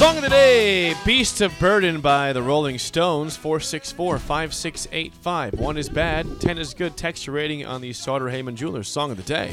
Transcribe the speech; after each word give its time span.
Song 0.00 0.16
of 0.16 0.22
the 0.22 0.30
day, 0.30 0.94
Beast 1.04 1.42
of 1.42 1.52
Burden 1.58 2.00
by 2.00 2.32
the 2.32 2.40
Rolling 2.40 2.78
Stones, 2.78 3.36
464 3.36 4.18
5685. 4.18 5.60
One 5.60 5.76
is 5.76 5.90
bad, 5.90 6.40
10 6.40 6.56
is 6.56 6.72
good. 6.72 6.96
Text 6.96 7.26
your 7.26 7.36
rating 7.36 7.66
on 7.66 7.82
the 7.82 7.92
Sartor 7.92 8.30
Hamann 8.30 8.56
Jewelers 8.56 8.88
Song 8.88 9.10
of 9.10 9.18
the 9.18 9.22
Day. 9.22 9.52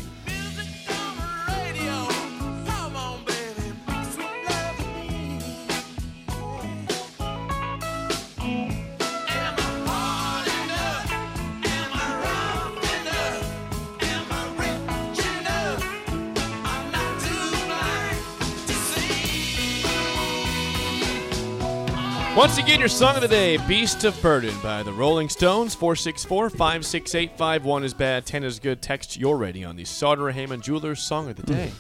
Once 22.38 22.60
again, 22.60 22.80
your 22.80 22.88
Song 22.88 23.16
of 23.16 23.22
the 23.22 23.28
Day, 23.28 23.58
Beast 23.68 24.04
of 24.04 24.22
Burden 24.22 24.56
by 24.62 24.84
the 24.84 24.94
Rolling 24.94 25.28
Stones, 25.28 25.74
464 25.74 26.52
5685. 26.52 27.66
One 27.66 27.84
is 27.84 27.96
bad, 27.96 28.28
10 28.28 28.44
is 28.44 28.60
good. 28.60 28.80
Text 28.80 29.18
your 29.18 29.38
rating 29.38 29.66
on 29.66 29.76
the 29.76 29.84
Sartor 29.86 30.30
Hamann 30.30 30.62
Jewelers 30.62 31.00
Song 31.00 31.32
of 31.32 31.36
the 31.36 31.42
Day. 31.42 31.72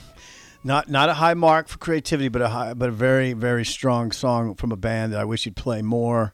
Not 0.64 0.90
not 0.90 1.10
a 1.10 1.14
high 1.14 1.36
mark 1.36 1.68
for 1.68 1.78
creativity, 1.78 2.28
but 2.30 2.42
a 2.42 2.50
high, 2.50 2.74
but 2.74 2.90
a 2.90 2.92
very 2.92 3.34
very 3.34 3.64
strong 3.64 4.12
song 4.12 4.56
from 4.56 4.72
a 4.72 4.76
band 4.76 5.14
that 5.14 5.20
I 5.20 5.26
wish 5.26 5.46
you'd 5.46 5.56
play 5.56 5.84
more. 5.84 6.34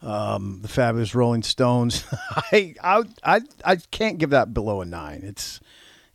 Um, 0.00 0.60
the 0.62 0.68
fabulous 0.68 1.14
Rolling 1.14 1.42
Stones. 1.42 2.04
I, 2.30 2.74
I 2.82 3.02
I 3.22 3.40
I 3.66 3.76
can't 3.90 4.16
give 4.16 4.30
that 4.30 4.54
below 4.54 4.80
a 4.80 4.86
nine. 4.86 5.20
It's 5.24 5.60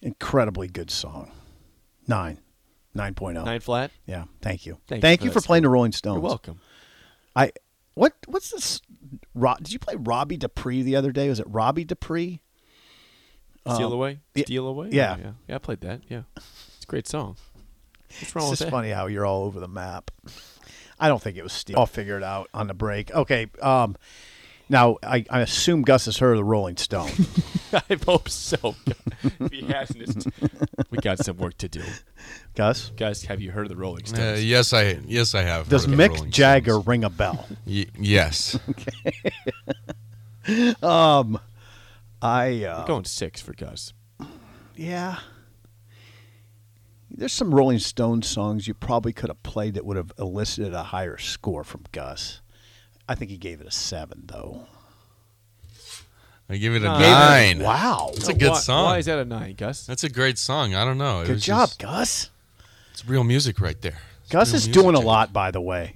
incredibly 0.02 0.70
good 0.70 0.90
song. 0.90 1.32
Nine. 2.08 2.40
Nine 2.96 3.14
Nine 3.20 3.60
flat. 3.60 3.92
Yeah, 4.08 4.26
thank 4.42 4.66
you. 4.66 4.80
Thank 4.88 5.04
Thank, 5.04 5.22
you 5.22 5.26
you 5.26 5.32
for 5.32 5.36
for, 5.36 5.42
that 5.42 5.48
playing 5.48 5.64
the 5.64 5.70
Rolling 5.70 5.92
Stones. 5.92 6.16
You're 6.16 6.22
welcome. 6.22 6.60
I 7.36 7.52
what 7.96 8.14
what's 8.28 8.50
this? 8.52 8.82
Ro, 9.36 9.56
did 9.58 9.72
you 9.72 9.80
play 9.80 9.96
Robbie 9.98 10.38
Dupree 10.38 10.82
the 10.82 10.96
other 10.96 11.12
day? 11.12 11.30
Was 11.30 11.40
it 11.40 11.48
Robbie 11.50 11.86
Dupree? 11.86 12.42
Steal 13.68 13.88
Um, 13.88 13.94
Away? 13.94 14.20
Steal 14.38 14.68
Away? 14.68 14.90
yeah. 14.92 15.16
yeah. 15.18 15.32
Yeah, 15.48 15.56
I 15.56 15.58
played 15.60 15.82
that. 15.82 16.02
Yeah. 16.10 16.24
It's 16.36 16.84
a 16.84 16.88
great 16.88 17.08
song. 17.08 17.38
What's 18.20 18.36
wrong 18.36 18.44
It's 18.46 18.52
with 18.52 18.60
just 18.60 18.62
that? 18.68 18.72
funny 18.72 18.90
how 18.90 19.06
you're 19.08 19.26
all 19.26 19.44
over 19.46 19.60
the 19.60 19.68
map. 19.70 20.12
I 21.00 21.08
don't 21.08 21.22
think 21.22 21.38
it 21.38 21.44
was 21.44 21.54
Steve. 21.54 21.78
I'll 21.78 21.86
figure 21.86 22.18
it 22.18 22.24
out 22.24 22.50
on 22.54 22.68
the 22.68 22.74
break. 22.74 23.14
Okay. 23.14 23.48
Um, 23.62 23.96
now 24.70 24.98
I, 25.02 25.26
I 25.30 25.40
assume 25.42 25.82
Gus 25.84 26.06
has 26.06 26.18
heard 26.18 26.32
of 26.34 26.38
the 26.38 26.44
Rolling 26.44 26.78
Stone. 26.78 27.10
I 27.90 27.98
hope 28.06 28.30
so. 28.30 28.76
if 29.40 29.52
he 29.52 29.62
hasn't, 29.64 30.28
we 30.92 30.98
got 31.00 31.20
some 31.20 31.38
work 31.38 31.58
to 31.58 31.68
do. 31.68 31.82
Gus, 32.56 32.92
Guys, 32.96 33.24
have 33.26 33.42
you 33.42 33.52
heard 33.52 33.66
of 33.66 33.70
the 33.70 33.76
Rolling 33.76 34.04
Uh, 34.04 34.08
Stones? 34.08 34.46
yes, 34.46 34.74
I 34.74 35.00
yes 35.08 35.34
I 35.36 35.42
have. 35.44 35.70
does 35.70 35.86
heard 35.86 35.94
of 35.94 35.98
the 35.98 36.10
Mick 36.10 36.30
Jagger 36.30 36.72
Stones. 36.74 36.88
ring 36.88 37.04
a 37.04 37.10
bell? 37.10 37.48
Y- 37.66 37.86
yes. 38.00 38.58
I 42.22 42.64
uh, 42.66 42.86
Going 42.86 43.06
six 43.06 43.42
for 43.42 43.54
Gus. 43.54 43.94
yeah. 44.76 45.20
There's 47.16 47.34
some 47.34 47.54
Rolling 47.54 47.80
Stones 47.80 48.28
songs 48.28 48.68
you 48.68 48.74
probably 48.74 49.14
could 49.14 49.30
have 49.30 49.44
played 49.44 49.76
that 49.76 49.86
would 49.86 49.98
have 49.98 50.12
elicited 50.18 50.74
a 50.74 50.84
higher 50.84 51.18
score 51.18 51.64
from 51.64 51.84
Gus. 51.92 52.42
I 53.08 53.14
think 53.16 53.30
he 53.30 53.38
gave 53.38 53.62
it 53.62 53.68
a 53.68 53.72
seven 53.72 54.24
though. 54.26 54.68
I 56.54 56.58
give 56.58 56.76
it 56.76 56.84
a 56.84 56.86
nine. 56.86 57.60
Wow. 57.64 58.12
It's 58.14 58.28
a 58.28 58.34
good 58.34 58.52
why, 58.52 58.58
song. 58.60 58.86
Why 58.86 58.98
is 59.00 59.06
that 59.08 59.20
a 59.20 59.26
nine, 59.26 59.56
Gus? 59.56 59.86
That's 59.86 60.04
a 60.04 60.10
great 60.10 60.38
song. 60.38 60.76
I 60.76 60.86
don't 60.86 60.98
know. 60.98 61.22
It 61.22 61.28
Good 61.28 61.34
was 61.36 61.44
job, 61.46 61.70
just- 61.70 61.80
Gus. 61.80 62.30
it's 62.92 63.06
real 63.08 63.24
music 63.24 63.60
right 63.60 63.80
there. 63.82 63.98
It's 64.22 64.32
Gus 64.32 64.50
real 64.50 64.56
is 64.58 64.68
music, 64.68 64.74
doing 64.84 64.96
a 64.96 65.00
Jake. 65.00 65.06
lot, 65.08 65.34
by 65.34 65.52
the 65.52 65.62
way. 65.62 65.96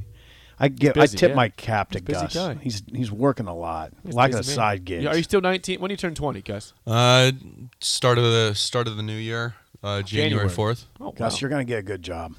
I 0.59 0.69
get, 0.69 0.96
busy, 0.96 1.16
I 1.16 1.19
tip 1.19 1.29
yeah. 1.29 1.35
my 1.35 1.50
cap 1.50 1.91
to 1.91 2.01
busy 2.01 2.19
Gus. 2.19 2.34
guy. 2.34 2.56
He's 2.56 2.81
he's 2.91 3.12
working 3.12 3.46
a 3.46 3.56
lot, 3.56 3.94
He's 4.03 4.16
like 4.16 4.34
a 4.34 4.38
busy 4.38 4.50
man. 4.51 4.56
side 4.56 4.85
gig. 4.85 5.03
Yeah, 5.03 5.12
Are 5.12 5.16
you 5.17 5.22
still 5.22 5.40
19? 5.41 5.79
When 5.79 5.90
do 5.90 5.94
you 5.94 5.97
turn 5.97 6.16
20, 6.16 6.41
Gus? 6.41 6.73
Uh, 6.88 7.31
start 7.79 8.17
of 8.17 8.23
the 8.23 8.53
start 8.56 8.88
of 8.88 8.97
the 8.97 9.03
new 9.03 9.13
year, 9.13 9.53
uh, 9.84 10.01
January 10.01 10.29
January. 10.31 10.50
fourth. 10.50 10.85
Oh, 11.00 11.12
Gus, 11.12 11.34
wow. 11.34 11.38
you're 11.41 11.50
going 11.51 11.66
to 11.66 11.69
get 11.72 11.78
a 11.78 11.84
good 11.84 12.01
job 12.01 12.34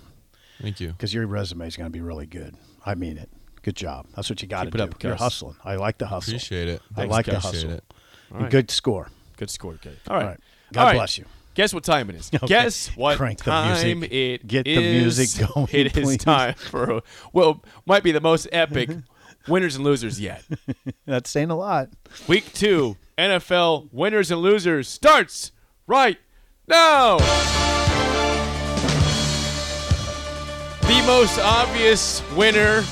Thank 0.60 0.80
you. 0.80 0.88
because 0.88 1.14
your 1.14 1.28
resume 1.28 1.68
is 1.68 1.76
going 1.76 1.86
to 1.86 1.92
be 1.92 2.00
really 2.00 2.26
good. 2.26 2.56
I 2.84 2.96
mean 2.96 3.18
it. 3.18 3.30
Good 3.62 3.76
job. 3.76 4.06
That's 4.16 4.28
what 4.28 4.42
you 4.42 4.48
got 4.48 4.64
to 4.64 4.66
Keep 4.70 4.74
it 4.74 4.78
do. 4.78 4.82
up, 4.84 5.02
You're 5.02 5.12
Gus. 5.12 5.20
hustling. 5.20 5.56
I 5.64 5.76
like 5.76 5.98
the 5.98 6.06
hustle. 6.08 6.32
Appreciate 6.32 6.68
it. 6.68 6.82
I 6.92 6.94
Thanks, 7.02 7.12
like 7.12 7.26
the 7.26 7.32
Gus. 7.32 7.44
Appreciate 7.44 7.70
hustle. 7.70 7.78
it. 7.78 7.94
All 8.30 8.36
And 8.36 8.42
right. 8.44 8.50
Good 8.52 8.70
score. 8.70 9.08
Good 9.36 9.50
score, 9.50 9.74
Good. 9.74 9.98
All 10.08 10.16
right. 10.16 10.22
All 10.22 10.28
right. 10.30 10.40
God 10.72 10.80
All 10.80 10.86
right. 10.88 10.94
bless 10.96 11.18
you. 11.18 11.24
Guess 11.54 11.74
what 11.74 11.82
time 11.84 12.08
it 12.10 12.16
is? 12.16 12.30
Okay. 12.34 12.46
Guess 12.46 12.96
what 12.96 13.16
Crank 13.16 13.38
the 13.38 13.50
time 13.50 14.00
music. 14.00 14.12
it 14.12 14.46
Get 14.46 14.64
the 14.64 14.76
music 14.78 15.48
going, 15.54 15.68
It 15.72 15.96
is 15.96 16.04
please. 16.04 16.18
time 16.18 16.54
for 16.54 17.02
well, 17.32 17.62
might 17.86 18.02
be 18.04 18.12
the 18.12 18.20
most 18.20 18.46
epic 18.52 18.90
winners 19.48 19.74
and 19.74 19.84
losers 19.84 20.20
yet. 20.20 20.44
That's 21.06 21.28
saying 21.30 21.50
a 21.50 21.56
lot. 21.56 21.88
Week 22.28 22.52
two 22.52 22.96
NFL 23.16 23.88
winners 23.92 24.30
and 24.30 24.40
losers 24.40 24.86
starts 24.88 25.50
right 25.88 26.18
now. 26.68 27.18
The 30.82 31.02
most 31.06 31.38
obvious 31.40 32.22
winner 32.36 32.84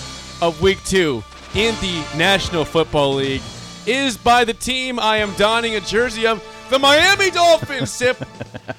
of 0.42 0.60
week 0.60 0.82
two 0.84 1.22
in 1.54 1.74
the 1.76 2.04
National 2.16 2.64
Football 2.64 3.14
League 3.14 3.40
is 3.86 4.16
by 4.16 4.44
the 4.44 4.54
team 4.54 4.98
I 4.98 5.18
am 5.18 5.32
donning 5.34 5.76
a 5.76 5.80
jersey 5.80 6.26
of, 6.26 6.42
the 6.70 6.78
Miami 6.78 7.30
Dolphins. 7.30 7.90
Sip 7.90 8.16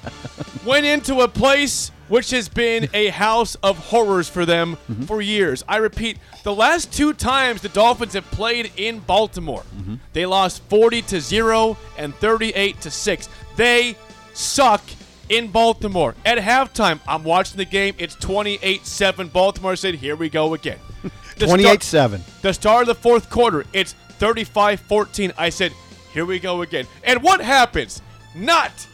went 0.64 0.84
into 0.84 1.20
a 1.20 1.28
place 1.28 1.90
which 2.08 2.30
has 2.30 2.48
been 2.48 2.88
a 2.94 3.08
house 3.08 3.54
of 3.56 3.78
horrors 3.78 4.28
for 4.28 4.44
them 4.46 4.76
mm-hmm. 4.90 5.02
for 5.04 5.20
years. 5.20 5.64
I 5.68 5.76
repeat, 5.76 6.18
the 6.42 6.54
last 6.54 6.92
two 6.92 7.12
times 7.12 7.60
the 7.60 7.68
Dolphins 7.68 8.14
have 8.14 8.24
played 8.30 8.72
in 8.76 9.00
Baltimore, 9.00 9.64
mm-hmm. 9.76 9.96
they 10.12 10.26
lost 10.26 10.62
40 10.64 11.02
to 11.02 11.20
0 11.20 11.76
and 11.96 12.14
38 12.14 12.80
to 12.82 12.90
6. 12.90 13.28
They 13.56 13.96
suck 14.34 14.82
in 15.28 15.48
Baltimore. 15.48 16.14
At 16.24 16.38
halftime, 16.38 17.00
I'm 17.06 17.24
watching 17.24 17.58
the 17.58 17.64
game. 17.64 17.94
It's 17.98 18.16
28-7. 18.16 19.32
Baltimore 19.32 19.76
said, 19.76 19.96
"Here 19.96 20.16
we 20.16 20.28
go 20.28 20.54
again." 20.54 20.78
The 21.38 21.46
28 21.46 21.84
7. 21.84 22.24
the 22.42 22.52
start 22.52 22.82
of 22.82 22.88
the 22.88 22.96
fourth 22.96 23.30
quarter, 23.30 23.64
it's 23.72 23.94
35 24.18 24.80
14. 24.80 25.32
I 25.38 25.48
said, 25.48 25.72
here 26.12 26.24
we 26.24 26.38
go 26.38 26.62
again. 26.62 26.86
And 27.04 27.22
what 27.22 27.40
happens? 27.40 28.02
Not 28.34 28.86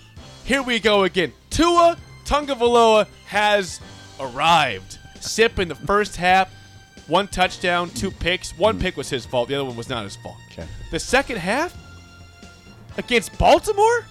here 0.44 0.62
we 0.62 0.78
go 0.78 1.04
again. 1.04 1.32
Tua 1.50 1.96
Tagovailoa 2.24 3.06
has 3.26 3.80
arrived. 4.20 4.98
Sip 5.20 5.58
in 5.58 5.68
the 5.68 5.74
first 5.74 6.16
half, 6.16 6.52
one 7.06 7.28
touchdown, 7.28 7.90
two 7.90 8.10
picks. 8.10 8.56
One 8.56 8.76
hmm. 8.76 8.82
pick 8.82 8.96
was 8.96 9.08
his 9.08 9.24
fault, 9.26 9.48
the 9.48 9.54
other 9.54 9.64
one 9.64 9.76
was 9.76 9.88
not 9.88 10.04
his 10.04 10.16
fault. 10.16 10.36
Okay. 10.52 10.66
The 10.90 11.00
second 11.00 11.38
half, 11.38 11.74
against 12.98 13.36
Baltimore? 13.38 14.06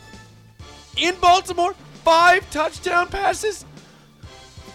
In 0.97 1.15
Baltimore? 1.19 1.73
Five 2.03 2.49
touchdown 2.51 3.07
passes? 3.07 3.65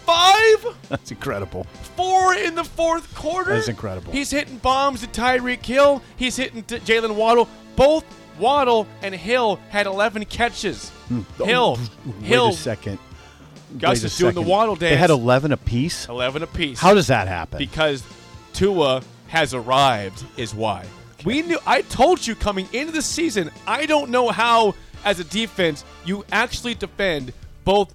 Five? 0.08 0.75
That's 0.88 1.10
incredible. 1.10 1.64
Four 1.94 2.34
in 2.34 2.55
the 2.55 2.64
fourth 2.64 3.14
quarter? 3.14 3.52
That 3.52 3.58
is 3.58 3.69
incredible. 3.69 4.10
He's 4.10 4.31
hitting 4.31 4.56
bombs 4.56 5.00
to 5.02 5.06
Tyreek 5.06 5.64
Hill. 5.64 6.02
He's 6.16 6.34
hitting 6.34 6.62
Jaylen 6.62 7.14
Waddle. 7.14 7.46
Both 7.76 8.06
Waddle 8.38 8.87
and 9.02 9.14
Hill 9.14 9.60
had 9.69 9.87
11 9.87 10.25
catches. 10.25 10.88
Hmm. 11.08 11.20
Hill. 11.44 11.78
Wait 12.06 12.14
Hill. 12.25 12.49
a 12.49 12.52
second. 12.55 12.99
Gus 13.76 13.99
Wait 13.99 14.05
is 14.05 14.16
doing 14.16 14.34
the. 14.34 14.40
Waddle 14.40 14.76
They 14.76 14.96
had 14.96 15.10
11 15.10 15.52
apiece. 15.52 16.08
11 16.08 16.43
apiece. 16.43 16.81
How 16.81 16.94
does 16.94 17.08
that 17.08 17.28
happen? 17.28 17.58
because 17.58 18.02
Tua 18.54 19.02
has 19.26 19.52
arrived 19.52 20.25
is 20.38 20.54
why. 20.54 20.87
We 21.26 21.43
knew 21.43 21.58
I 21.66 21.82
told 21.82 22.26
you 22.26 22.34
coming 22.34 22.66
into 22.72 22.93
the 22.93 23.02
season, 23.02 23.50
I 23.66 23.84
don't 23.84 24.08
know 24.08 24.31
how 24.31 24.75
as 25.04 25.20
a 25.20 25.25
defense 25.25 25.84
you 26.06 26.25
actually 26.32 26.75
defend 26.76 27.34
both 27.64 27.93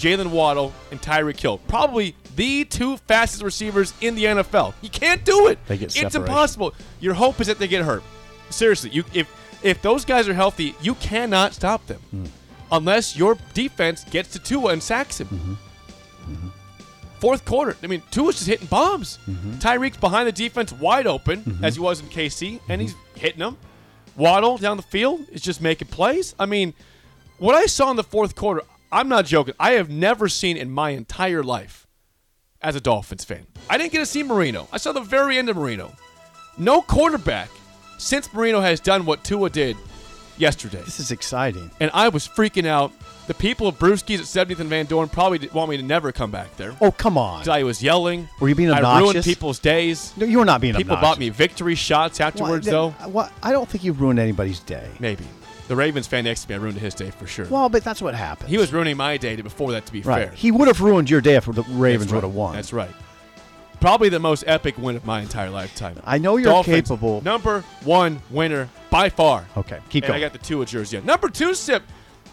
Jaylen 0.00 0.28
Waddle 0.30 0.72
and 0.90 1.00
Tyreek 1.00 1.38
Hill. 1.38 1.58
Probably 1.68 2.16
the 2.34 2.64
two 2.64 2.96
fastest 2.96 3.42
receivers 3.42 3.92
in 4.00 4.14
the 4.14 4.24
NFL. 4.24 4.72
You 4.80 4.88
can't 4.88 5.24
do 5.24 5.48
it. 5.48 5.58
They 5.66 5.76
get 5.76 5.86
it's 5.86 5.94
separation. 5.94 6.22
impossible. 6.22 6.74
Your 7.00 7.14
hope 7.14 7.40
is 7.40 7.48
that 7.48 7.58
they 7.58 7.68
get 7.68 7.84
hurt. 7.84 8.02
Seriously, 8.48 8.90
you 8.90 9.04
if 9.12 9.30
if 9.62 9.82
those 9.82 10.06
guys 10.06 10.26
are 10.26 10.34
healthy, 10.34 10.74
you 10.80 10.94
cannot 10.96 11.52
stop 11.52 11.86
them. 11.86 12.00
Hmm. 12.10 12.24
Unless 12.72 13.16
your 13.16 13.36
defense 13.52 14.04
gets 14.04 14.32
to 14.32 14.38
Tua 14.38 14.72
and 14.72 14.82
sacks 14.82 15.20
him. 15.20 15.26
Mm-hmm. 15.26 16.48
Fourth 17.18 17.44
quarter, 17.44 17.76
I 17.82 17.86
mean, 17.86 18.02
Tua's 18.10 18.36
just 18.36 18.46
hitting 18.46 18.68
bombs. 18.68 19.18
Mm-hmm. 19.28 19.54
Tyreek's 19.54 19.98
behind 19.98 20.26
the 20.26 20.32
defense, 20.32 20.72
wide 20.72 21.06
open, 21.06 21.58
as 21.62 21.74
he 21.74 21.80
was 21.80 22.00
in 22.00 22.06
KC, 22.06 22.60
and 22.68 22.80
he's 22.80 22.94
hitting 23.14 23.40
them. 23.40 23.58
Waddle 24.16 24.56
down 24.56 24.78
the 24.78 24.82
field 24.84 25.26
is 25.30 25.42
just 25.42 25.60
making 25.60 25.88
plays. 25.88 26.34
I 26.38 26.46
mean, 26.46 26.72
what 27.38 27.54
I 27.54 27.66
saw 27.66 27.90
in 27.90 27.96
the 27.96 28.04
fourth 28.04 28.36
quarter, 28.36 28.62
I'm 28.92 29.08
not 29.08 29.24
joking. 29.24 29.54
I 29.60 29.72
have 29.72 29.88
never 29.88 30.28
seen 30.28 30.56
in 30.56 30.70
my 30.70 30.90
entire 30.90 31.42
life 31.42 31.86
as 32.60 32.74
a 32.74 32.80
Dolphins 32.80 33.24
fan. 33.24 33.46
I 33.68 33.78
didn't 33.78 33.92
get 33.92 33.98
to 33.98 34.06
see 34.06 34.22
Marino. 34.22 34.68
I 34.72 34.78
saw 34.78 34.92
the 34.92 35.00
very 35.00 35.38
end 35.38 35.48
of 35.48 35.56
Marino. 35.56 35.92
No 36.58 36.82
quarterback 36.82 37.50
since 37.98 38.32
Marino 38.34 38.60
has 38.60 38.80
done 38.80 39.06
what 39.06 39.22
Tua 39.24 39.48
did 39.50 39.76
yesterday. 40.36 40.82
this 40.82 40.98
is 40.98 41.10
exciting. 41.10 41.70
And 41.80 41.90
I 41.94 42.08
was 42.08 42.26
freaking 42.26 42.66
out. 42.66 42.92
The 43.26 43.34
people 43.34 43.68
of 43.68 43.78
Brewskis 43.78 44.18
at 44.18 44.48
70th 44.48 44.58
and 44.58 44.68
Van 44.68 44.86
Dorn 44.86 45.08
probably 45.08 45.46
want 45.54 45.70
me 45.70 45.76
to 45.76 45.84
never 45.84 46.10
come 46.10 46.32
back 46.32 46.56
there. 46.56 46.74
Oh, 46.80 46.90
come 46.90 47.16
on. 47.16 47.48
I 47.48 47.62
was 47.62 47.80
yelling. 47.80 48.28
Were 48.40 48.48
you 48.48 48.56
being 48.56 48.70
obnoxious? 48.70 49.08
I 49.08 49.12
ruined 49.12 49.24
people's 49.24 49.60
days. 49.60 50.12
No, 50.16 50.26
you 50.26 50.38
were 50.38 50.44
not 50.44 50.60
being 50.60 50.74
People 50.74 50.94
obnoxious. 50.96 51.00
People 51.00 51.10
bought 51.10 51.18
me 51.20 51.28
victory 51.46 51.74
shots 51.76 52.18
afterwards, 52.18 52.66
Why- 52.66 52.72
though. 52.72 52.90
What? 53.08 53.32
I 53.40 53.52
don't 53.52 53.68
think 53.68 53.84
you've 53.84 54.00
ruined 54.00 54.18
anybody's 54.18 54.58
day. 54.58 54.88
Maybe. 54.98 55.24
The 55.70 55.76
Ravens 55.76 56.08
fan 56.08 56.24
next 56.24 56.42
to 56.42 56.48
me, 56.48 56.56
I 56.56 56.58
ruined 56.58 56.78
his 56.78 56.96
day 56.96 57.12
for 57.12 57.28
sure. 57.28 57.46
Well, 57.46 57.68
but 57.68 57.84
that's 57.84 58.02
what 58.02 58.16
happened. 58.16 58.50
he 58.50 58.58
was 58.58 58.72
ruining 58.72 58.96
my 58.96 59.16
day 59.16 59.40
before 59.40 59.70
that, 59.70 59.86
to 59.86 59.92
be 59.92 60.00
right. 60.00 60.26
fair. 60.26 60.34
He 60.34 60.50
would 60.50 60.66
have 60.66 60.80
ruined 60.80 61.08
your 61.08 61.20
day 61.20 61.36
if 61.36 61.44
the 61.44 61.62
Ravens 61.62 62.10
right. 62.10 62.16
would 62.16 62.24
have 62.24 62.34
won. 62.34 62.56
That's 62.56 62.72
right. 62.72 62.90
Probably 63.78 64.08
the 64.08 64.18
most 64.18 64.42
epic 64.48 64.76
win 64.78 64.96
of 64.96 65.04
my 65.04 65.20
entire 65.20 65.48
lifetime. 65.48 66.00
I 66.04 66.18
know 66.18 66.38
you're 66.38 66.50
Dolphins, 66.50 66.88
capable. 66.88 67.22
Number 67.22 67.60
one 67.84 68.20
winner 68.30 68.68
by 68.90 69.10
far. 69.10 69.46
Okay, 69.56 69.78
keep 69.90 70.02
and 70.02 70.08
going. 70.08 70.18
I 70.18 70.20
got 70.20 70.32
the 70.32 70.44
two 70.44 70.60
of 70.60 70.66
jersey. 70.66 71.00
Number 71.02 71.28
two, 71.28 71.54
sip. 71.54 71.84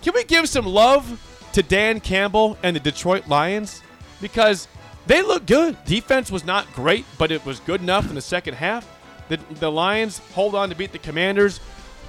Can 0.01 0.16
we 0.16 0.24
give 0.24 0.50
some 0.50 0.66
love 0.66 1.48
to 1.54 1.62
Dan 1.62 2.00
Campbell 2.00 2.57
and 2.63 2.75
the 2.75 2.80
Detroit 2.80 3.28
Lions 3.28 3.84
because 4.19 4.68
they 5.06 5.22
look 5.22 5.45
good. 5.45 5.78
Defense 5.86 6.31
was 6.31 6.44
not 6.44 6.66
great, 6.74 7.06
but 7.19 7.31
it 7.31 7.45
was 7.45 7.60
good 7.60 7.81
enough 7.81 8.10
in 8.10 8.16
the 8.16 8.22
second 8.22 8.56
half. 8.56 8.92
The, 9.30 9.38
the 9.60 9.72
Lions 9.72 10.18
hold 10.34 10.56
on 10.56 10.69
to 10.69 10.75
beat 10.75 10.92
the 10.92 10.98
Commanders 10.98 11.60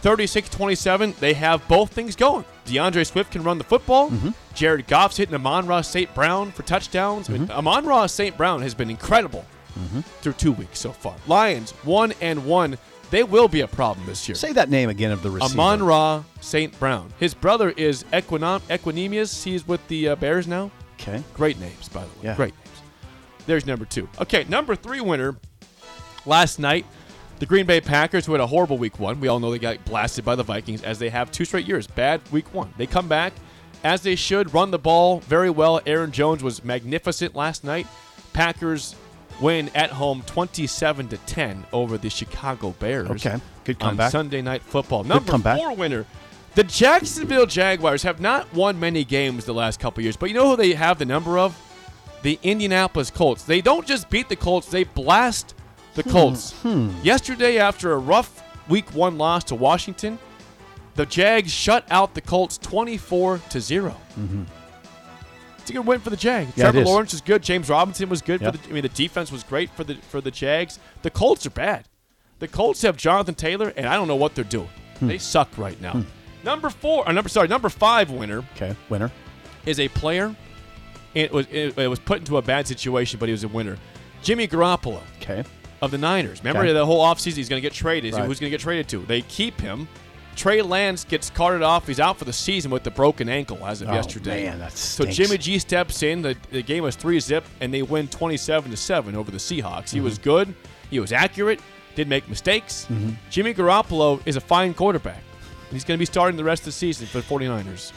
36-27. 0.03 1.17
They 1.17 1.35
have 1.35 1.67
both 1.69 1.93
things 1.93 2.17
going. 2.17 2.45
D'Andre 2.65 3.05
Swift 3.05 3.33
can 3.33 3.43
run 3.43 3.59
the 3.59 3.65
football. 3.65 4.11
Mm-hmm. 4.11 4.31
Jared 4.55 4.87
Goff's 4.87 5.17
hitting 5.17 5.35
Amon 5.35 5.67
Ra 5.67 5.81
St. 5.81 6.13
Brown 6.15 6.53
for 6.53 6.63
touchdowns. 6.63 7.29
I 7.29 7.33
mean, 7.35 7.43
Mm-hmm. 7.43 7.53
Amon 7.59 7.87
Ra 7.87 8.07
St. 8.07 8.37
Brown 8.37 8.63
has 8.63 8.75
been 8.75 8.91
incredible 8.91 9.45
through 10.23 10.33
two 10.33 10.51
weeks 10.51 10.81
so 10.81 10.91
far. 10.91 11.15
Lions 11.29 11.71
one 11.85 12.13
and 12.21 12.45
one. 12.45 12.77
They 13.11 13.23
will 13.23 13.47
be 13.49 13.61
a 13.61 13.69
problem 13.69 14.05
this 14.07 14.29
year. 14.29 14.35
Say 14.35 14.53
that 14.55 14.69
name 14.69 14.89
again 14.91 15.13
of 15.13 15.23
the 15.23 15.31
receiver. 15.31 15.53
Amon 15.61 15.83
Ra 15.85 16.25
St. 16.41 16.77
Brown. 16.81 17.13
His 17.21 17.33
brother 17.33 17.71
is 17.71 18.03
Equinom- 18.13 18.61
Equanimeous. 18.63 19.45
He's 19.45 19.67
with 19.69 19.87
the 19.89 20.09
uh, 20.09 20.17
Bears 20.17 20.49
now. 20.49 20.71
Okay. 21.01 21.23
Great 21.33 21.61
names, 21.61 21.89
by 21.89 22.01
the 22.03 22.07
way. 22.09 22.25
Yeah. 22.25 22.35
Great 22.37 22.55
names. 22.57 22.83
There's 23.47 23.65
number 23.67 23.85
two. 23.85 24.09
Okay, 24.21 24.45
number 24.49 24.75
three 24.75 25.01
winner 25.01 25.37
last 26.27 26.59
night. 26.59 26.85
The 27.39 27.47
Green 27.47 27.67
Bay 27.67 27.81
Packers, 27.81 28.27
who 28.27 28.33
had 28.33 28.41
a 28.41 28.47
horrible 28.47 28.79
week 28.79 28.99
one. 28.99 29.21
We 29.21 29.29
all 29.29 29.39
know 29.39 29.51
they 29.51 29.61
got 29.61 29.85
blasted 29.85 30.25
by 30.25 30.35
the 30.35 30.43
Vikings 30.43 30.83
as 30.83 30.99
they 30.99 31.09
have 31.09 31.31
two 31.31 31.45
straight 31.45 31.67
years. 31.67 31.87
Bad 31.87 32.21
week 32.33 32.53
one. 32.53 32.73
They 32.77 32.87
come 32.87 33.07
back 33.07 33.33
as 33.85 34.03
they 34.03 34.17
should, 34.17 34.53
run 34.53 34.71
the 34.71 34.79
ball 34.79 35.21
very 35.21 35.51
well. 35.51 35.81
Aaron 35.87 36.11
Jones 36.11 36.43
was 36.43 36.65
magnificent 36.65 37.37
last 37.37 37.63
night. 37.63 37.87
Packers 38.33 38.97
win 39.41 39.71
at 39.75 39.91
home 39.91 40.23
27 40.27 41.09
to 41.09 41.17
10 41.17 41.65
over 41.73 41.97
the 41.97 42.11
Chicago 42.11 42.75
Bears. 42.81 43.09
Okay. 43.11 43.41
Good 43.65 43.81
on 43.81 43.91
comeback. 43.91 44.11
Sunday 44.11 44.43
night 44.43 44.63
football. 44.63 45.05
Number 45.05 45.39
four 45.39 45.75
winner. 45.75 46.07
The 46.55 46.65
Jacksonville 46.65 47.47
Jaguars 47.47 48.03
have 48.03 48.21
not 48.21 48.53
won 48.53 48.81
many 48.81 49.05
games 49.05 49.45
the 49.45 49.55
last 49.55 49.79
couple 49.79 50.03
years, 50.03 50.17
but 50.17 50.29
you 50.29 50.35
know 50.35 50.51
who 50.51 50.57
they 50.57 50.73
have 50.73 50.99
the 50.99 51.05
number 51.05 51.39
of? 51.39 51.57
The 52.23 52.37
Indianapolis 52.43 53.13
Colts. 53.13 53.45
They 53.45 53.61
don't 53.61 53.87
just 53.87 54.11
beat 54.11 54.29
the 54.29 54.35
Colts, 54.35 54.69
they 54.69 54.83
blast 54.83 55.55
the 55.95 56.03
Colts. 56.03 56.53
Hmm. 56.63 56.89
Hmm. 56.91 57.05
Yesterday, 57.05 57.59
after 57.59 57.93
a 57.93 57.99
rough 57.99 58.43
week 58.69 58.95
one 58.95 59.19
loss 59.19 59.45
to 59.45 59.55
Washington, 59.55 60.19
the 60.95 61.07
Jags 61.07 61.53
shut 61.53 61.85
out 61.91 62.15
the 62.15 62.21
Colts 62.21 62.59
24 62.59 63.39
to 63.51 63.61
0. 63.61 63.91
Mm-hmm. 64.19 64.43
It's 65.59 65.71
a 65.71 65.73
good 65.73 65.87
win 65.87 66.01
for 66.01 66.11
the 66.11 66.17
Jags. 66.17 66.53
Yeah, 66.57 66.71
Trevor. 66.71 66.85
Lawrence 66.87 67.13
is 67.15 67.21
good. 67.21 67.43
James 67.43 67.69
Robinson 67.69 68.09
was 68.09 68.23
good 68.23 68.41
Yep. 68.41 68.55
for 68.57 68.63
the 68.63 68.69
I 68.69 68.73
mean 68.73 68.83
the 68.83 68.89
defense 68.89 69.31
was 69.31 69.43
great 69.43 69.71
for 69.71 69.85
the 69.85 69.95
for 69.97 70.21
the 70.21 70.31
Jags. 70.31 70.79
The 71.03 71.11
Colts 71.11 71.45
are 71.47 71.51
bad. 71.51 71.85
The 72.39 72.49
Colts 72.49 72.83
have 72.83 72.97
Jonathan 72.97 73.35
Taylor 73.35 73.73
and 73.77 73.87
I 73.87 73.95
don't 73.95 74.09
know 74.09 74.17
what 74.17 74.35
they're 74.35 74.45
doing. 74.45 74.69
Hmm. 74.99 75.09
They 75.09 75.19
suck 75.19 75.49
right 75.59 75.81
now. 75.81 75.93
Hmm. 75.93 76.03
Number 76.45 76.71
4, 76.71 77.09
or 77.09 77.13
number 77.13 77.29
sorry, 77.29 77.49
number 77.49 77.69
5 77.69 78.11
winner 78.11 78.45
Okay. 78.57 78.75
Winner. 78.89 79.11
is 79.67 79.79
a 79.81 79.89
player. 79.89 80.35
It 81.15 81.33
was 81.33 81.47
it, 81.51 81.77
it 81.77 81.89
was 81.89 81.99
put 81.99 82.19
into 82.21 82.37
a 82.39 82.43
bad 82.43 82.67
situation, 82.67 83.19
but 83.21 83.29
he 83.29 83.33
was 83.33 83.45
a 83.45 83.49
winner. 83.49 83.77
Jimmy 84.23 84.49
Garoppolo 84.49 85.01
Okay. 85.21 85.45
Of 85.83 85.91
the 85.91 85.99
Niners. 85.99 86.41
Remember 86.41 86.63
Okay. 86.63 86.73
the 86.73 86.85
whole 86.87 87.05
offseason 87.05 87.35
he's 87.37 87.49
going 87.49 87.61
to 87.61 87.67
get 87.67 87.73
traded. 87.73 88.15
Right. 88.15 88.25
Who's 88.25 88.41
going 88.41 88.51
to 88.51 88.55
get 88.57 88.61
traded 88.61 88.89
to? 88.89 88.99
They 89.07 89.23
keep 89.23 89.61
him. 89.61 89.89
Trey 90.37 90.63
Lance 90.63 91.03
gets 91.05 91.31
carted 91.31 91.63
off. 91.63 91.87
He's 91.89 91.99
out 91.99 92.17
for 92.17 92.25
the 92.25 92.33
season 92.33 92.71
with 92.71 92.85
the 92.85 92.93
broken 92.93 93.29
ankle 93.29 93.59
as 93.67 93.83
of 93.83 93.89
Oh, 93.89 93.95
yesterday. 93.95 94.45
man, 94.47 94.61
that 94.61 94.73
so. 94.73 95.05
Jimmy 95.05 95.37
G 95.37 95.59
steps 95.59 96.03
in. 96.05 96.23
The, 96.23 96.37
the 96.53 96.63
game 96.63 96.85
was 96.85 96.95
three 96.95 97.19
zip, 97.19 97.45
and 97.61 97.75
they 97.75 97.83
win 97.83 98.07
twenty 98.07 98.37
seven 98.37 98.71
to 98.71 98.77
seven 98.77 99.17
over 99.17 99.33
the 99.33 99.39
Seahawks. 99.39 99.91
He 99.91 99.97
Mm-hmm. 99.99 100.05
was 100.05 100.19
good. 100.19 100.55
He 100.91 101.01
was 101.01 101.13
accurate. 101.13 101.61
Didn't 101.97 102.11
make 102.11 102.29
mistakes. 102.29 102.87
Jimmy 103.31 103.53
Garoppolo 103.53 104.21
is 104.27 104.37
a 104.37 104.41
fine 104.41 104.75
quarterback. 104.75 105.23
He's 105.73 105.83
going 105.85 105.97
to 105.97 106.01
be 106.01 106.07
starting 106.07 106.37
the 106.37 106.45
rest 106.45 106.63
of 106.63 106.67
the 106.67 106.73
season 106.73 107.09
for 107.09 107.19
the 107.21 107.25
49ers. 107.25 107.93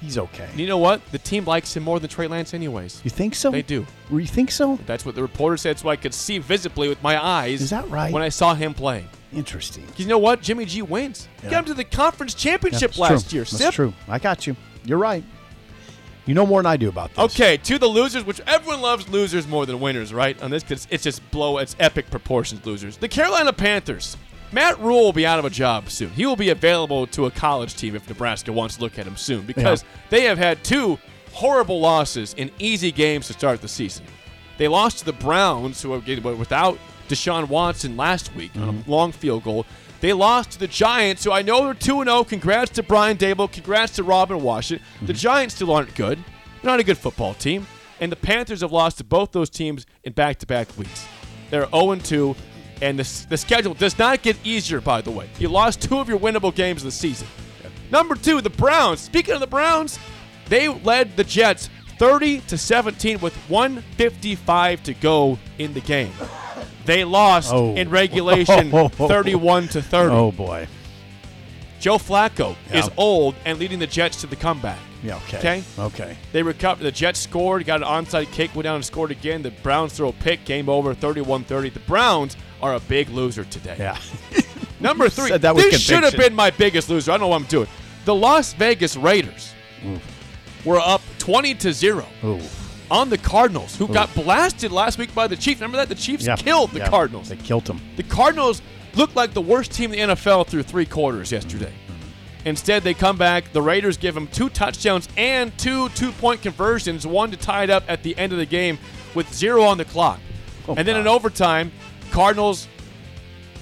He's 0.00 0.16
okay. 0.16 0.46
And 0.50 0.58
you 0.58 0.66
know 0.66 0.78
what? 0.78 1.04
The 1.12 1.18
team 1.18 1.44
likes 1.44 1.76
him 1.76 1.82
more 1.82 2.00
than 2.00 2.08
Trey 2.08 2.26
Lance, 2.26 2.54
anyways. 2.54 3.00
You 3.04 3.10
think 3.10 3.34
so? 3.34 3.50
They 3.50 3.62
do. 3.62 3.86
You 4.10 4.26
think 4.26 4.50
so? 4.50 4.78
That's 4.86 5.04
what 5.04 5.14
the 5.14 5.22
reporter 5.22 5.56
said. 5.58 5.78
So 5.78 5.88
I 5.90 5.96
could 5.96 6.14
see 6.14 6.38
visibly 6.38 6.88
with 6.88 7.02
my 7.02 7.22
eyes. 7.22 7.60
Is 7.60 7.70
that 7.70 7.88
right? 7.90 8.12
When 8.12 8.22
I 8.22 8.30
saw 8.30 8.54
him 8.54 8.72
playing. 8.72 9.08
Interesting. 9.32 9.86
you 9.96 10.06
know 10.06 10.18
what? 10.18 10.40
Jimmy 10.40 10.64
G 10.64 10.82
wins. 10.82 11.28
Yeah. 11.42 11.50
Get 11.50 11.58
him 11.60 11.64
to 11.66 11.74
the 11.74 11.84
conference 11.84 12.34
championship 12.34 12.92
That's 12.92 12.98
last 12.98 13.30
true. 13.30 13.36
year. 13.36 13.44
That's 13.44 13.58
Sip. 13.58 13.74
true. 13.74 13.92
I 14.08 14.18
got 14.18 14.46
you. 14.46 14.56
You're 14.84 14.98
right. 14.98 15.22
You 16.26 16.34
know 16.34 16.46
more 16.46 16.60
than 16.62 16.66
I 16.70 16.76
do 16.76 16.88
about 16.88 17.10
this. 17.10 17.18
Okay, 17.18 17.56
to 17.58 17.78
the 17.78 17.86
losers, 17.86 18.24
which 18.24 18.40
everyone 18.46 18.80
loves 18.80 19.08
losers 19.08 19.46
more 19.46 19.66
than 19.66 19.80
winners, 19.80 20.12
right? 20.12 20.40
On 20.42 20.50
this, 20.50 20.62
because 20.62 20.86
it's 20.90 21.02
just 21.02 21.28
blow, 21.30 21.58
it's 21.58 21.74
epic 21.78 22.10
proportions 22.10 22.64
losers. 22.64 22.96
The 22.96 23.08
Carolina 23.08 23.52
Panthers. 23.52 24.16
Matt 24.52 24.80
Rhule 24.80 25.04
will 25.04 25.12
be 25.12 25.26
out 25.26 25.38
of 25.38 25.44
a 25.44 25.50
job 25.50 25.90
soon. 25.90 26.10
He 26.10 26.26
will 26.26 26.36
be 26.36 26.48
available 26.48 27.06
to 27.08 27.26
a 27.26 27.30
college 27.30 27.76
team 27.76 27.94
if 27.94 28.08
Nebraska 28.08 28.52
wants 28.52 28.76
to 28.76 28.82
look 28.82 28.98
at 28.98 29.06
him 29.06 29.16
soon 29.16 29.46
because 29.46 29.84
they 30.08 30.22
have 30.24 30.38
had 30.38 30.62
two 30.64 30.98
horrible 31.32 31.80
losses 31.80 32.34
in 32.34 32.50
easy 32.58 32.90
games 32.90 33.28
to 33.28 33.32
start 33.32 33.60
the 33.60 33.68
season. 33.68 34.04
They 34.58 34.68
lost 34.68 34.98
to 34.98 35.04
the 35.04 35.12
Browns, 35.12 35.80
who 35.80 35.90
were 35.90 36.00
without 36.34 36.78
Deshaun 37.08 37.48
Watson 37.48 37.96
last 37.96 38.34
week 38.34 38.50
on 38.56 38.68
a 38.68 38.72
mm-hmm. 38.72 38.90
long 38.90 39.12
field 39.12 39.44
goal. 39.44 39.66
They 40.00 40.12
lost 40.12 40.52
to 40.52 40.58
the 40.58 40.66
Giants, 40.66 41.24
who 41.24 41.32
I 41.32 41.42
know 41.42 41.64
they're 41.64 41.74
2 41.74 42.04
0. 42.04 42.24
Congrats 42.24 42.70
to 42.72 42.82
Brian 42.82 43.16
Daboll. 43.16 43.50
Congrats 43.50 43.96
to 43.96 44.02
Robin 44.02 44.42
Washington. 44.42 44.86
The 45.00 45.12
mm-hmm. 45.12 45.18
Giants 45.18 45.54
still 45.54 45.72
aren't 45.72 45.94
good. 45.94 46.18
They're 46.18 46.70
not 46.70 46.80
a 46.80 46.84
good 46.84 46.98
football 46.98 47.34
team. 47.34 47.66
And 48.00 48.10
the 48.10 48.16
Panthers 48.16 48.62
have 48.62 48.72
lost 48.72 48.98
to 48.98 49.04
both 49.04 49.32
those 49.32 49.50
teams 49.50 49.86
in 50.04 50.14
back 50.14 50.38
to 50.38 50.46
back 50.46 50.76
weeks. 50.78 51.06
They're 51.50 51.68
0 51.70 51.96
2, 51.96 52.36
and 52.82 52.98
the, 52.98 53.26
the 53.28 53.36
schedule 53.36 53.74
does 53.74 53.98
not 53.98 54.22
get 54.22 54.36
easier, 54.44 54.80
by 54.80 55.00
the 55.00 55.10
way. 55.10 55.28
You 55.38 55.48
lost 55.48 55.82
two 55.82 55.98
of 55.98 56.08
your 56.08 56.18
winnable 56.18 56.54
games 56.54 56.80
of 56.82 56.86
the 56.86 56.90
season. 56.92 57.26
Number 57.90 58.14
two, 58.14 58.40
the 58.40 58.50
Browns. 58.50 59.00
Speaking 59.00 59.34
of 59.34 59.40
the 59.40 59.46
Browns, 59.46 59.98
they 60.48 60.68
led 60.68 61.16
the 61.16 61.24
Jets 61.24 61.68
30 61.98 62.40
to 62.42 62.56
17 62.56 63.20
with 63.20 63.34
155 63.48 64.82
to 64.84 64.94
go 64.94 65.38
in 65.58 65.74
the 65.74 65.80
game. 65.80 66.12
They 66.86 67.04
lost 67.04 67.52
Oh. 67.52 67.74
in 67.74 67.90
regulation 67.90 68.70
31 68.90 69.68
to 69.68 69.82
30. 69.82 70.14
Oh 70.14 70.32
boy. 70.32 70.66
Joe 71.78 71.96
Flacco 71.98 72.56
Yeah. 72.70 72.78
is 72.80 72.90
old 72.96 73.34
and 73.44 73.58
leading 73.58 73.78
the 73.78 73.86
Jets 73.86 74.20
to 74.22 74.26
the 74.26 74.36
comeback. 74.36 74.78
Yeah. 75.02 75.16
Okay. 75.28 75.38
Okay. 75.38 75.62
Okay. 75.78 76.16
They 76.32 76.42
recovered. 76.42 76.82
The 76.84 76.92
Jets 76.92 77.20
scored, 77.20 77.64
got 77.64 77.82
an 77.82 77.88
onside 77.88 78.30
kick, 78.32 78.54
went 78.54 78.64
down 78.64 78.76
and 78.76 78.84
scored 78.84 79.10
again. 79.10 79.42
The 79.42 79.50
Browns 79.50 79.94
throw 79.94 80.08
a 80.08 80.12
pick, 80.12 80.44
game 80.44 80.68
over, 80.68 80.94
31-30. 80.94 81.72
The 81.72 81.80
Browns 81.80 82.36
are 82.62 82.74
a 82.74 82.80
big 82.80 83.08
loser 83.10 83.44
today. 83.44 83.76
Yeah. 83.78 83.98
Number 84.80 85.08
three. 85.08 85.30
That 85.36 85.56
this 85.56 85.80
should 85.80 86.04
have 86.04 86.16
been 86.16 86.34
my 86.34 86.50
biggest 86.50 86.88
loser. 86.88 87.12
I 87.12 87.14
don't 87.14 87.22
know 87.22 87.28
what 87.28 87.42
I'm 87.42 87.48
doing. 87.48 87.68
The 88.04 88.14
Las 88.14 88.54
Vegas 88.54 88.96
Raiders 88.96 89.52
mm. 89.82 90.00
were 90.64 90.80
up 90.80 91.02
20 91.18 91.54
to 91.56 91.72
0 91.72 92.06
Ooh. 92.24 92.40
on 92.90 93.10
the 93.10 93.18
Cardinals, 93.18 93.76
who 93.76 93.86
got 93.88 94.12
blasted 94.14 94.72
last 94.72 94.98
week 94.98 95.14
by 95.14 95.26
the 95.26 95.36
Chiefs. 95.36 95.60
Remember 95.60 95.76
that? 95.76 95.88
The 95.88 95.94
Chiefs 95.94 96.26
Yeah. 96.26 96.36
killed 96.36 96.70
the 96.70 96.78
Yeah. 96.78 96.88
Cardinals. 96.88 97.28
They 97.28 97.36
killed 97.36 97.66
them. 97.66 97.80
The 97.96 98.02
Cardinals 98.04 98.62
looked 98.94 99.16
like 99.16 99.34
the 99.34 99.42
worst 99.42 99.72
team 99.72 99.92
in 99.92 100.08
the 100.08 100.14
NFL 100.14 100.44
through 100.44 100.62
three 100.62 100.86
quarters 100.86 101.30
yesterday. 101.30 101.72
Instead, 102.44 102.82
they 102.82 102.94
come 102.94 103.18
back. 103.18 103.52
The 103.52 103.60
Raiders 103.60 103.98
give 103.98 104.14
them 104.14 104.26
two 104.28 104.48
touchdowns 104.48 105.08
and 105.16 105.56
two 105.58 105.90
two 105.90 106.12
point 106.12 106.40
conversions, 106.42 107.06
one 107.06 107.30
to 107.30 107.36
tie 107.36 107.64
it 107.64 107.70
up 107.70 107.84
at 107.86 108.02
the 108.02 108.16
end 108.16 108.32
of 108.32 108.38
the 108.38 108.46
game 108.46 108.78
with 109.14 109.32
zero 109.34 109.62
on 109.64 109.76
the 109.76 109.84
clock. 109.84 110.18
Oh, 110.68 110.74
and 110.74 110.86
then 110.86 110.96
in 110.96 111.06
overtime, 111.06 111.70
Cardinals 112.10 112.68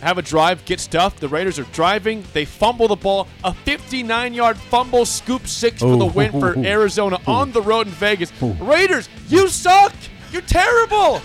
have 0.00 0.18
a 0.18 0.22
drive, 0.22 0.64
get 0.64 0.80
stuffed. 0.80 1.20
The 1.20 1.28
Raiders 1.28 1.58
are 1.58 1.64
driving. 1.64 2.24
They 2.32 2.44
fumble 2.44 2.88
the 2.88 2.96
ball. 2.96 3.26
A 3.44 3.52
59 3.52 4.34
yard 4.34 4.56
fumble, 4.56 5.04
scoop 5.04 5.46
six 5.46 5.80
for 5.80 5.96
the 5.96 6.04
Ooh. 6.06 6.10
win 6.10 6.32
for 6.32 6.58
Ooh. 6.58 6.64
Arizona 6.64 7.18
on 7.26 7.52
the 7.52 7.62
road 7.62 7.86
in 7.88 7.92
Vegas. 7.94 8.30
Raiders, 8.42 9.08
you 9.28 9.48
suck. 9.48 9.92
You're 10.30 10.42
terrible. 10.42 11.20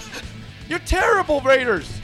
You're 0.70 0.80
terrible, 0.80 1.42
Raiders. 1.42 2.00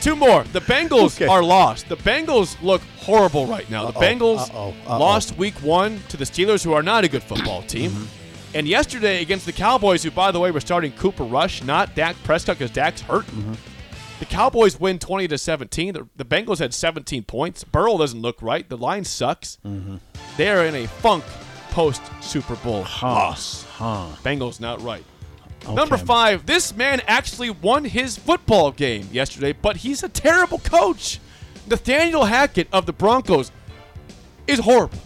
Two 0.00 0.14
more. 0.14 0.44
The 0.44 0.60
Bengals 0.60 1.16
Okay. 1.16 1.26
are 1.26 1.42
lost. 1.42 1.88
The 1.88 1.96
Bengals 1.96 2.60
look 2.62 2.82
horrible 2.98 3.46
right 3.46 3.68
now. 3.70 3.90
The 3.90 3.98
Uh-oh, 3.98 4.00
Bengals 4.00 4.50
uh-oh, 4.50 4.74
uh-oh. 4.86 4.98
lost 4.98 5.36
week 5.36 5.54
one 5.56 6.00
to 6.08 6.16
the 6.16 6.24
Steelers, 6.24 6.62
who 6.62 6.72
are 6.72 6.82
not 6.82 7.04
a 7.04 7.08
good 7.08 7.22
football 7.22 7.62
team. 7.66 7.90
Mm-hmm. 7.90 8.56
And 8.56 8.68
yesterday 8.68 9.20
against 9.22 9.46
the 9.46 9.52
Cowboys, 9.52 10.02
who, 10.02 10.10
by 10.10 10.30
the 10.30 10.40
way, 10.40 10.50
were 10.50 10.60
starting 10.60 10.92
Cooper 10.92 11.24
Rush, 11.24 11.62
not 11.64 11.94
Dak 11.94 12.16
Prescott, 12.24 12.58
because 12.58 12.70
Dak's 12.70 13.00
hurt. 13.00 13.26
Mm-hmm. 13.26 13.54
The 14.18 14.24
Cowboys 14.24 14.80
win 14.80 14.98
20 14.98 15.28
to 15.28 15.38
17. 15.38 15.94
The, 15.94 16.08
the 16.16 16.24
Bengals 16.24 16.58
had 16.58 16.74
17 16.74 17.22
points. 17.24 17.62
Burrow 17.64 17.98
doesn't 17.98 18.20
look 18.20 18.42
right. 18.42 18.68
The 18.68 18.76
line 18.76 19.04
sucks. 19.04 19.58
Mm-hmm. 19.64 19.96
They 20.36 20.50
are 20.50 20.64
in 20.64 20.74
a 20.74 20.86
funk 20.86 21.24
post 21.70 22.02
Super 22.20 22.56
Bowl 22.56 22.84
loss. 23.02 23.64
Huh. 23.64 24.08
Bengals 24.24 24.60
not 24.60 24.80
right. 24.82 25.04
Number 25.68 25.96
five, 25.98 26.46
this 26.46 26.74
man 26.74 27.02
actually 27.06 27.50
won 27.50 27.84
his 27.84 28.16
football 28.16 28.70
game 28.72 29.08
yesterday, 29.12 29.52
but 29.52 29.78
he's 29.78 30.02
a 30.02 30.08
terrible 30.08 30.58
coach. 30.58 31.20
Nathaniel 31.66 32.24
Hackett 32.24 32.68
of 32.72 32.86
the 32.86 32.92
Broncos 32.92 33.52
is 34.46 34.60
horrible. 34.60 34.98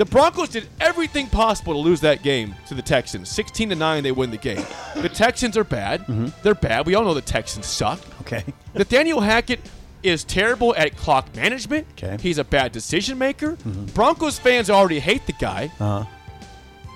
The 0.00 0.06
Broncos 0.06 0.48
did 0.48 0.66
everything 0.80 1.26
possible 1.26 1.74
to 1.74 1.78
lose 1.78 2.00
that 2.00 2.22
game 2.22 2.54
to 2.68 2.74
the 2.74 2.80
Texans. 2.80 3.28
16 3.28 3.68
to 3.68 3.74
9, 3.74 4.02
they 4.02 4.12
win 4.12 4.30
the 4.30 4.38
game. 4.38 4.64
The 4.94 5.10
Texans 5.10 5.58
are 5.58 5.64
bad. 5.64 6.00
Mm-hmm. 6.06 6.28
They're 6.42 6.54
bad. 6.54 6.86
We 6.86 6.94
all 6.94 7.04
know 7.04 7.12
the 7.12 7.20
Texans 7.20 7.66
suck. 7.66 8.00
Okay. 8.22 8.42
Nathaniel 8.74 9.20
Hackett 9.20 9.60
is 10.02 10.24
terrible 10.24 10.74
at 10.74 10.96
clock 10.96 11.36
management. 11.36 11.86
Okay. 11.98 12.16
He's 12.18 12.38
a 12.38 12.44
bad 12.44 12.72
decision 12.72 13.18
maker. 13.18 13.58
Broncos 13.92 14.38
fans 14.38 14.70
already 14.70 15.00
hate 15.00 15.26
the 15.26 15.34
guy. 15.34 15.70
Uh, 15.78 16.06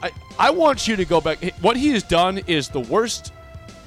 I, 0.03 0.11
I 0.39 0.51
want 0.53 0.89
you 0.89 0.97
to 0.97 1.05
go 1.05 1.21
back. 1.21 1.45
What 1.61 1.77
he 1.77 1.91
has 1.91 2.05
done 2.05 2.39
is 2.47 2.71
the 2.71 2.81
worst 2.81 3.35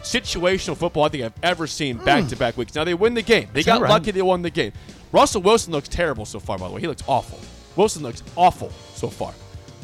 situational 0.03 0.77
football 0.77 1.05
I 1.05 1.09
think 1.09 1.24
I've 1.24 1.33
ever 1.41 1.65
seen 1.65 1.97
back 1.97 2.27
to 2.27 2.36
back 2.36 2.55
weeks. 2.55 2.75
Now 2.75 2.83
they 2.83 2.93
win 2.93 3.15
the 3.15 3.24
game. 3.24 3.50
They 3.51 3.63
got 3.63 3.81
right? 3.81 3.89
lucky 3.89 4.12
they 4.12 4.21
won 4.21 4.43
the 4.43 4.51
game. 4.51 4.74
Russell 5.12 5.41
Wilson 5.41 5.74
looks 5.74 5.88
terrible 5.88 6.25
so 6.25 6.39
far, 6.39 6.59
by 6.59 6.67
the 6.67 6.75
way. 6.75 6.81
He 6.81 6.88
looks 6.88 7.03
awful. 7.07 7.39
Wilson 7.77 8.03
looks 8.03 8.24
awful 8.36 8.72
so 8.96 9.07
far. 9.10 9.34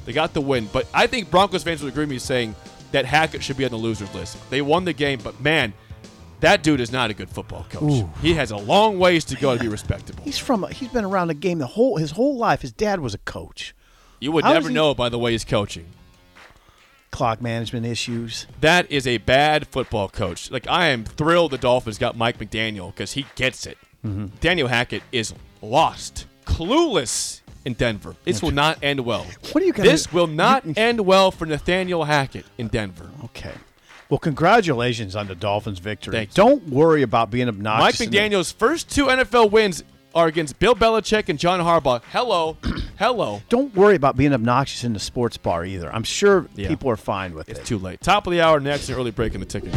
They 0.05 0.11
got 0.13 0.33
the 0.33 0.41
win, 0.41 0.67
but 0.73 0.87
I 0.93 1.07
think 1.07 1.31
Broncos 1.31 1.63
fans 1.63 1.81
would 1.81 1.93
agree 1.93 2.03
with 2.03 2.09
me 2.09 2.19
saying 2.19 2.55
that 2.91 3.05
Hackett 3.05 3.41
should 3.41 3.55
be 3.57 3.63
on 3.65 3.71
the 3.71 3.77
losers 3.77 4.13
list. 4.13 4.37
They 4.49 4.61
won 4.61 4.83
the 4.83 4.91
game, 4.93 5.19
but 5.23 5.39
man, 5.39 5.73
that 6.41 6.61
dude 6.61 6.81
is 6.81 6.91
not 6.91 7.09
a 7.09 7.13
good 7.13 7.29
football 7.29 7.65
coach. 7.69 8.05
He 8.21 8.33
has 8.33 8.51
a 8.51 8.57
long 8.57 8.99
ways 8.99 9.23
to 9.25 9.35
go 9.37 9.55
to 9.55 9.63
be 9.63 9.69
respectable. 9.69 10.23
he's 10.23 10.37
from. 10.37 10.65
a, 10.65 10.69
He's 10.73 10.89
been 10.89 11.05
around 11.05 11.29
the 11.29 11.33
game 11.33 11.59
the 11.59 11.67
whole 11.67 11.95
his 11.97 12.11
whole 12.11 12.35
life. 12.37 12.61
His 12.61 12.73
dad 12.73 12.99
was 12.99 13.13
a 13.13 13.17
coach. 13.19 13.73
You 14.19 14.31
would 14.33 14.43
How 14.43 14.53
never 14.53 14.67
he- 14.69 14.75
know 14.75 14.93
by 14.93 15.07
the 15.09 15.17
way 15.19 15.31
he's 15.31 15.45
coaching. 15.45 15.85
Clock 17.11 17.41
management 17.41 17.85
issues. 17.85 18.47
That 18.59 18.91
is 18.91 19.05
a 19.05 19.19
bad 19.19 19.67
football 19.67 20.09
coach. 20.09 20.49
Like 20.49 20.67
I 20.67 20.87
am 20.87 21.05
thrilled 21.05 21.51
the 21.51 21.59
Dolphins 21.59 21.97
got 21.99 22.17
Mike 22.17 22.39
McDaniel 22.39 22.87
because 22.93 23.11
he 23.13 23.25
gets 23.35 23.65
it. 23.67 23.77
Mm-hmm. 24.05 24.35
Daniel 24.41 24.67
Hackett 24.67 25.03
is 25.11 25.33
lost, 25.61 26.25
clueless 26.45 27.41
in 27.65 27.73
Denver. 27.73 28.15
This 28.25 28.41
will 28.41 28.51
not 28.51 28.77
end 28.83 28.99
well. 29.01 29.25
What 29.51 29.63
are 29.63 29.65
you 29.65 29.73
gonna- 29.73 29.89
This 29.89 30.11
will 30.11 30.27
not 30.27 30.63
end 30.77 31.01
well 31.01 31.31
for 31.31 31.45
Nathaniel 31.45 32.03
Hackett 32.05 32.45
in 32.57 32.67
Denver. 32.67 33.09
Okay. 33.25 33.51
Well, 34.09 34.19
congratulations 34.19 35.15
on 35.15 35.27
the 35.27 35.35
Dolphins' 35.35 35.79
victory. 35.79 36.13
Thank 36.13 36.29
you. 36.29 36.33
Don't 36.35 36.67
worry 36.69 37.01
about 37.01 37.31
being 37.31 37.47
Mike 37.47 37.55
obnoxious. 37.55 38.01
in 38.01 38.11
the- 38.11 38.17
McDaniel's 38.17 38.51
first 38.51 38.89
two 38.89 39.09
NFL 39.09 39.49
wins 39.49 39.83
are 40.13 40.27
against 40.27 40.59
Bill 40.59 40.75
Belichick 40.75 41.29
and 41.29 41.39
John 41.39 41.59
Harbaugh. 41.59 42.01
Hello, 42.11 42.57
hello. 42.99 43.41
Don't 43.49 43.73
worry 43.75 43.95
about 43.95 44.15
being 44.15 44.31
obnoxious 44.33 44.83
in 44.83 44.93
the 44.93 44.99
sports 44.99 45.37
bar 45.37 45.65
either. 45.65 45.91
I'm 45.91 46.03
sure 46.03 46.45
Yeah. 46.55 46.67
people 46.67 46.89
are 46.91 46.97
fine 46.97 47.33
with 47.33 47.49
it. 47.49 47.57
It's 47.57 47.67
too 47.67 47.79
late. 47.79 48.01
Top 48.01 48.27
of 48.27 48.31
the 48.33 48.41
hour 48.41 48.59
next, 48.59 48.89
an 48.89 48.95
early 48.95 49.09
break 49.11 49.33
in 49.33 49.39
the 49.39 49.45
ticket. 49.47 49.73